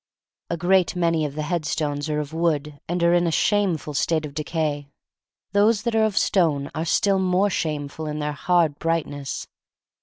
[0.49, 4.25] A great many of the headstones are of wood and are in a shameful state
[4.25, 4.89] of decay.
[5.51, 9.45] Those that are of stone are still more shameful in their hard brightness.